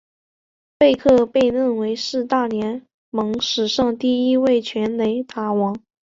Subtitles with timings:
[0.79, 5.79] 贝克被认为是大联盟史上第一位全垒打王。